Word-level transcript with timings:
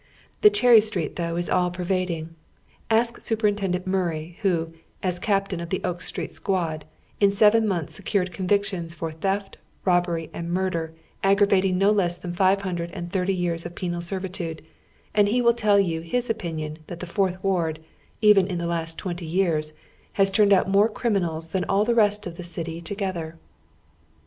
The 0.41 0.49
Cherry 0.49 0.81
Street 0.81 1.15
tough 1.15 1.37
is 1.37 1.47
all 1.47 1.69
pervading. 1.69 2.33
Ask 2.89 3.21
Superintendent 3.21 3.85
Mur 3.85 4.07
ray, 4.09 4.37
who, 4.41 4.73
as 5.03 5.19
captain 5.19 5.59
of 5.59 5.69
the 5.69 5.79
Oak 5.83 6.01
Street 6.01 6.31
squad, 6.31 6.85
in 7.19 7.29
seven 7.29 7.67
months 7.67 7.99
secui'ed 7.99 8.31
convictions 8.31 8.95
for 8.95 9.11
theft, 9.11 9.57
robbery, 9.85 10.31
and 10.33 10.51
murder 10.51 10.91
aggregating 11.23 11.77
no 11.77 11.91
less 11.91 12.17
than 12.17 12.33
five 12.33 12.63
luindred 12.63 12.89
and 12.93 13.11
thirty 13.13 13.35
years 13.35 13.63
of 13.63 13.75
penal 13.75 14.01
servitude, 14.01 14.63
and 15.13 15.27
he 15.27 15.39
will 15.39 15.53
tell 15.53 15.79
yon 15.79 16.01
his 16.01 16.31
opinion 16.31 16.79
tliat 16.87 16.97
the 16.97 17.05
Fourth 17.05 17.37
Ward, 17.43 17.77
even 18.21 18.47
in 18.47 18.57
the 18.57 18.65
last 18.65 18.97
tweiity 18.97 19.31
yeai's, 19.31 19.71
lias 20.17 20.31
turned 20.31 20.51
out 20.51 20.67
more 20.67 20.89
criminals 20.89 21.49
than 21.49 21.63
all 21.65 21.85
the 21.85 21.93
rest 21.93 22.25
of 22.25 22.37
the 22.37 22.43
city 22.43 22.81
togethei 22.81 23.33